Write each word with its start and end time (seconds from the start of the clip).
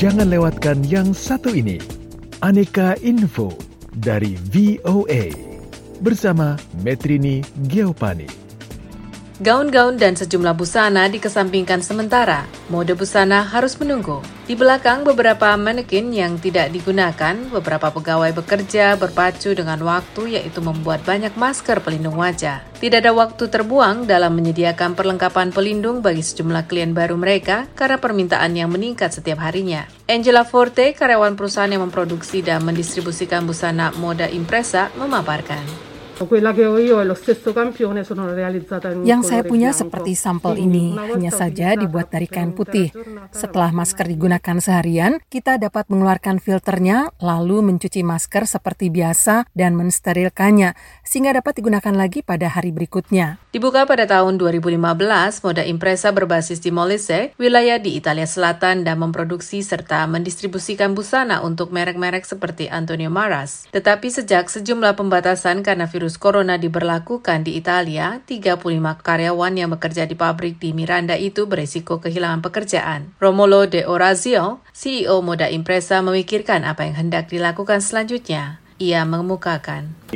Jangan 0.00 0.32
lewatkan 0.32 0.80
yang 0.88 1.12
satu 1.12 1.52
ini. 1.52 1.76
Aneka 2.40 2.96
Info 3.04 3.52
dari 3.92 4.32
VOA 4.32 5.28
bersama 6.00 6.56
Metrini 6.80 7.44
Geopani. 7.68 8.39
Gaun-gaun 9.40 9.96
dan 9.96 10.20
sejumlah 10.20 10.52
busana 10.52 11.08
dikesampingkan 11.08 11.80
sementara. 11.80 12.44
Mode 12.68 12.92
busana 12.92 13.40
harus 13.40 13.72
menunggu. 13.80 14.20
Di 14.44 14.52
belakang 14.52 15.00
beberapa 15.00 15.56
manekin 15.56 16.12
yang 16.12 16.36
tidak 16.36 16.68
digunakan, 16.68 17.32
beberapa 17.48 17.88
pegawai 17.88 18.36
bekerja 18.36 19.00
berpacu 19.00 19.56
dengan 19.56 19.80
waktu 19.80 20.36
yaitu 20.36 20.60
membuat 20.60 21.08
banyak 21.08 21.32
masker 21.40 21.80
pelindung 21.80 22.20
wajah. 22.20 22.60
Tidak 22.84 23.00
ada 23.00 23.16
waktu 23.16 23.48
terbuang 23.48 24.04
dalam 24.04 24.36
menyediakan 24.36 24.92
perlengkapan 24.92 25.56
pelindung 25.56 26.04
bagi 26.04 26.20
sejumlah 26.20 26.68
klien 26.68 26.92
baru 26.92 27.16
mereka 27.16 27.64
karena 27.72 27.96
permintaan 27.96 28.52
yang 28.52 28.68
meningkat 28.68 29.08
setiap 29.08 29.40
harinya. 29.40 29.88
Angela 30.04 30.44
Forte, 30.44 30.92
karyawan 30.92 31.32
perusahaan 31.32 31.72
yang 31.72 31.88
memproduksi 31.88 32.44
dan 32.44 32.60
mendistribusikan 32.60 33.48
busana 33.48 33.88
Moda 33.96 34.28
Impresa, 34.28 34.92
memaparkan. 35.00 35.89
Yang 39.08 39.22
saya 39.24 39.40
punya 39.40 39.72
seperti 39.72 40.12
sampel 40.12 40.60
ini, 40.60 40.92
hanya 40.92 41.32
saja 41.32 41.72
dibuat 41.72 42.12
dari 42.12 42.28
kain 42.28 42.52
putih. 42.52 42.92
Setelah 43.32 43.72
masker 43.72 44.04
digunakan 44.04 44.60
seharian, 44.60 45.16
kita 45.32 45.56
dapat 45.56 45.88
mengeluarkan 45.88 46.36
filternya, 46.36 47.08
lalu 47.24 47.64
mencuci 47.72 48.04
masker 48.04 48.44
seperti 48.44 48.92
biasa 48.92 49.48
dan 49.56 49.80
mensterilkannya, 49.80 50.76
sehingga 51.08 51.40
dapat 51.40 51.56
digunakan 51.56 51.96
lagi 51.96 52.20
pada 52.20 52.52
hari 52.52 52.68
berikutnya. 52.68 53.40
Dibuka 53.48 53.88
pada 53.88 54.04
tahun 54.04 54.36
2015, 54.36 54.76
Moda 55.40 55.64
Impresa 55.64 56.12
berbasis 56.12 56.60
di 56.60 56.68
Molise, 56.68 57.32
wilayah 57.40 57.80
di 57.80 57.96
Italia 57.96 58.28
Selatan 58.28 58.84
dan 58.84 59.00
memproduksi 59.00 59.64
serta 59.64 60.04
mendistribusikan 60.04 60.92
busana 60.92 61.40
untuk 61.40 61.72
merek-merek 61.72 62.28
seperti 62.28 62.68
Antonio 62.68 63.08
Maras. 63.08 63.64
Tetapi 63.72 64.12
sejak 64.12 64.52
sejumlah 64.52 65.00
pembatasan 65.00 65.64
karena 65.64 65.88
virus 65.88 66.09
virus 66.10 66.18
corona 66.18 66.58
diberlakukan 66.58 67.46
di 67.46 67.54
Italia, 67.54 68.18
35 68.26 68.58
karyawan 68.98 69.54
yang 69.54 69.70
bekerja 69.70 70.10
di 70.10 70.18
pabrik 70.18 70.58
di 70.58 70.74
Miranda 70.74 71.14
itu 71.14 71.46
beresiko 71.46 72.02
kehilangan 72.02 72.42
pekerjaan. 72.42 73.14
Romolo 73.22 73.70
De 73.70 73.86
Orazio, 73.86 74.58
CEO 74.74 75.22
Moda 75.22 75.46
Impresa 75.46 76.02
memikirkan 76.02 76.66
apa 76.66 76.82
yang 76.82 76.98
hendak 76.98 77.30
dilakukan 77.30 77.78
selanjutnya. 77.78 78.58
Ia 78.82 79.06
mengemukakan. 79.06 80.10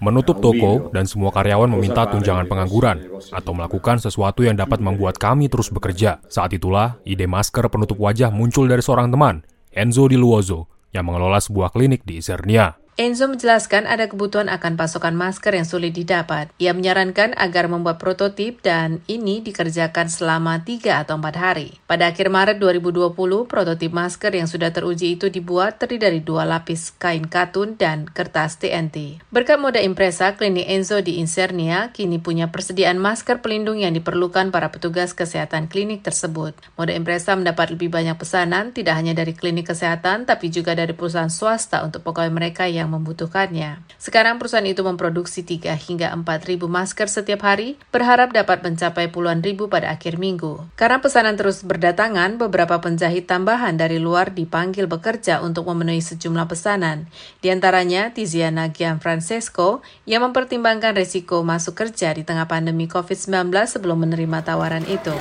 Menutup 0.00 0.36
toko 0.40 0.72
dan 0.88 1.04
semua 1.04 1.30
karyawan 1.36 1.68
meminta 1.68 2.08
tunjangan 2.08 2.48
pengangguran 2.48 3.12
atau 3.28 3.52
melakukan 3.52 4.00
sesuatu 4.00 4.40
yang 4.40 4.56
dapat 4.56 4.80
membuat 4.80 5.20
kami 5.20 5.52
terus 5.52 5.68
bekerja. 5.68 6.24
Saat 6.32 6.56
itulah 6.56 6.96
ide 7.04 7.28
masker 7.28 7.68
penutup 7.68 8.00
wajah 8.00 8.32
muncul 8.32 8.64
dari 8.64 8.80
seorang 8.80 9.12
teman, 9.12 9.44
Enzo 9.76 10.08
Di 10.08 10.16
Luozo, 10.16 10.64
yang 10.96 11.04
mengelola 11.04 11.42
sebuah 11.44 11.76
klinik 11.76 12.08
di 12.08 12.24
Isernia. 12.24 12.80
Enzo 13.00 13.32
menjelaskan 13.32 13.88
ada 13.88 14.12
kebutuhan 14.12 14.52
akan 14.52 14.76
pasokan 14.76 15.16
masker 15.16 15.56
yang 15.56 15.64
sulit 15.64 15.96
didapat. 15.96 16.52
Ia 16.60 16.76
menyarankan 16.76 17.32
agar 17.32 17.64
membuat 17.64 17.96
prototip 17.96 18.60
dan 18.60 19.00
ini 19.08 19.40
dikerjakan 19.40 20.12
selama 20.12 20.60
3 20.68 21.00
atau 21.00 21.16
4 21.16 21.32
hari. 21.32 21.80
Pada 21.88 22.12
akhir 22.12 22.28
Maret 22.28 22.60
2020, 22.60 23.16
prototip 23.48 23.88
masker 23.96 24.36
yang 24.36 24.44
sudah 24.44 24.68
teruji 24.76 25.16
itu 25.16 25.32
dibuat 25.32 25.80
terdiri 25.80 25.96
dari 26.12 26.20
dua 26.20 26.44
lapis 26.44 26.92
kain 26.92 27.24
katun 27.24 27.80
dan 27.80 28.04
kertas 28.04 28.60
TNT. 28.60 29.24
Berkat 29.32 29.56
moda 29.56 29.80
impresa, 29.80 30.36
klinik 30.36 30.68
Enzo 30.68 31.00
di 31.00 31.24
Insernia 31.24 31.96
kini 31.96 32.20
punya 32.20 32.52
persediaan 32.52 33.00
masker 33.00 33.40
pelindung 33.40 33.80
yang 33.80 33.96
diperlukan 33.96 34.52
para 34.52 34.68
petugas 34.68 35.16
kesehatan 35.16 35.72
klinik 35.72 36.04
tersebut. 36.04 36.52
Moda 36.76 36.92
impresa 36.92 37.32
mendapat 37.32 37.72
lebih 37.72 37.88
banyak 37.88 38.20
pesanan 38.20 38.76
tidak 38.76 39.00
hanya 39.00 39.16
dari 39.16 39.32
klinik 39.32 39.72
kesehatan 39.72 40.28
tapi 40.28 40.52
juga 40.52 40.76
dari 40.76 40.92
perusahaan 40.92 41.32
swasta 41.32 41.80
untuk 41.80 42.04
pegawai 42.04 42.28
mereka 42.28 42.68
yang 42.68 42.89
membutuhkannya. 42.90 43.86
Sekarang 43.96 44.42
perusahaan 44.42 44.66
itu 44.66 44.82
memproduksi 44.82 45.46
3 45.46 45.78
hingga 45.78 46.10
4 46.12 46.26
ribu 46.50 46.66
masker 46.66 47.06
setiap 47.06 47.46
hari, 47.46 47.78
berharap 47.94 48.34
dapat 48.34 48.66
mencapai 48.66 49.08
puluhan 49.14 49.40
ribu 49.40 49.70
pada 49.70 49.94
akhir 49.94 50.18
minggu. 50.18 50.66
Karena 50.74 50.98
pesanan 50.98 51.38
terus 51.38 51.62
berdatangan, 51.62 52.36
beberapa 52.36 52.82
penjahit 52.82 53.30
tambahan 53.30 53.78
dari 53.78 54.02
luar 54.02 54.34
dipanggil 54.34 54.90
bekerja 54.90 55.40
untuk 55.40 55.70
memenuhi 55.70 56.02
sejumlah 56.02 56.50
pesanan. 56.50 57.06
Di 57.38 57.54
antaranya 57.54 58.10
Tiziana 58.10 58.74
Gianfrancesco 58.74 59.86
yang 60.04 60.26
mempertimbangkan 60.26 60.98
resiko 60.98 61.46
masuk 61.46 61.78
kerja 61.78 62.10
di 62.12 62.26
tengah 62.26 62.50
pandemi 62.50 62.90
COVID-19 62.90 63.54
sebelum 63.70 64.02
menerima 64.02 64.42
tawaran 64.42 64.84
itu. 64.90 65.14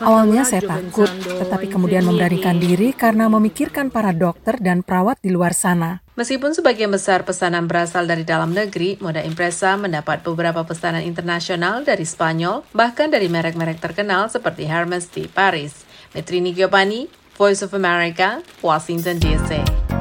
Awalnya 0.00 0.42
saya 0.44 0.62
takut, 0.64 1.10
tetapi 1.24 1.66
kemudian 1.70 2.04
memberanikan 2.04 2.60
diri 2.60 2.92
karena 2.92 3.30
memikirkan 3.32 3.88
para 3.88 4.12
dokter 4.12 4.60
dan 4.60 4.84
perawat 4.84 5.16
di 5.24 5.32
luar 5.32 5.56
sana. 5.56 6.04
Meskipun 6.20 6.52
sebagian 6.52 6.92
besar 6.92 7.24
pesanan 7.24 7.64
berasal 7.64 8.04
dari 8.04 8.28
dalam 8.28 8.52
negeri, 8.52 9.00
Moda 9.00 9.24
Impresa 9.24 9.80
mendapat 9.80 10.20
beberapa 10.20 10.60
pesanan 10.68 11.00
internasional 11.00 11.80
dari 11.80 12.04
Spanyol, 12.04 12.68
bahkan 12.76 13.08
dari 13.08 13.32
merek-merek 13.32 13.80
terkenal 13.80 14.28
seperti 14.28 14.68
Hermes 14.68 15.08
di 15.08 15.24
Paris. 15.24 15.88
Metrini 16.12 16.52
Giovanni, 16.52 17.08
Voice 17.40 17.64
of 17.64 17.72
America, 17.72 18.44
Washington 18.60 19.16
DC. 19.16 19.99